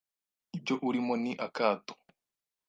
ibyo 0.57 0.75
urimo 0.87 1.13
ni 1.23 1.31
akato 1.45 1.93